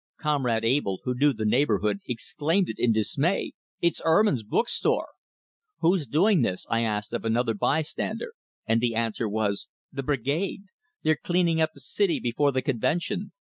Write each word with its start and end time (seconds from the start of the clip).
Comrade 0.19 0.65
Abell, 0.65 0.97
who 1.03 1.13
knew 1.13 1.31
the 1.31 1.45
neighborhood, 1.45 1.99
exclaimed 2.07 2.73
in 2.75 2.91
dismay, 2.91 3.51
"It's 3.81 4.01
Erman's 4.03 4.41
Book 4.41 4.67
Store!" 4.67 5.09
"Who's 5.81 6.07
doing 6.07 6.41
this?" 6.41 6.65
I 6.71 6.81
asked 6.81 7.13
of 7.13 7.23
another 7.23 7.53
bystander, 7.53 8.33
and 8.65 8.81
the 8.81 8.95
answer 8.95 9.29
was, 9.29 9.67
"The 9.91 10.01
Brigade! 10.01 10.63
They're 11.03 11.17
cleaning 11.23 11.61
up 11.61 11.73
the 11.75 11.79
city 11.79 12.19
before 12.19 12.51
the 12.51 12.63
convention!" 12.63 13.31